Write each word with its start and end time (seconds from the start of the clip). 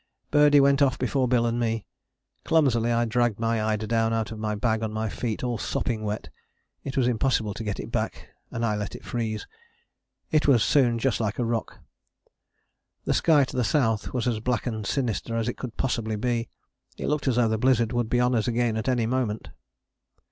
Birdie 0.31 0.59
went 0.59 0.81
off 0.81 0.97
before 0.97 1.27
Bill 1.27 1.45
and 1.45 1.59
me. 1.59 1.85
Clumsily 2.43 2.91
I 2.91 3.05
dragged 3.05 3.39
my 3.39 3.63
eider 3.63 3.85
down 3.85 4.13
out 4.13 4.31
of 4.31 4.39
my 4.39 4.55
bag 4.55 4.81
on 4.81 4.91
my 4.91 5.09
feet, 5.09 5.43
all 5.43 5.59
sopping 5.59 6.01
wet: 6.03 6.29
it 6.83 6.97
was 6.97 7.07
impossible 7.07 7.53
to 7.53 7.63
get 7.63 7.79
it 7.79 7.91
back 7.91 8.29
and 8.49 8.65
I 8.65 8.75
let 8.75 8.95
it 8.95 9.05
freeze: 9.05 9.45
it 10.31 10.47
was 10.47 10.63
soon 10.63 10.97
just 10.97 11.19
like 11.19 11.37
a 11.37 11.45
rock. 11.45 11.81
The 13.05 13.13
sky 13.13 13.43
to 13.43 13.55
the 13.55 13.63
south 13.63 14.11
was 14.11 14.27
as 14.27 14.39
black 14.39 14.65
and 14.65 14.87
sinister 14.87 15.35
as 15.37 15.47
it 15.47 15.53
could 15.57 15.77
possibly 15.77 16.15
be. 16.15 16.49
It 16.97 17.05
looked 17.05 17.27
as 17.27 17.35
though 17.35 17.47
the 17.47 17.59
blizzard 17.59 17.93
would 17.93 18.09
be 18.09 18.19
on 18.19 18.33
us 18.33 18.47
again 18.47 18.77
at 18.77 18.89
any 18.89 19.05
moment. 19.05 19.49